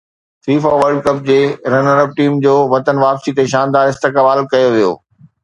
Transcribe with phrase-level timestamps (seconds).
[0.45, 1.37] FIFA world cup جي
[1.73, 4.91] runner up team جو وطن واپسي تي شاندار استقبال ڪيو ويو